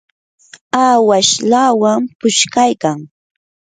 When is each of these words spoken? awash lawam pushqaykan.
awash 0.85 1.31
lawam 1.51 2.01
pushqaykan. 2.19 2.99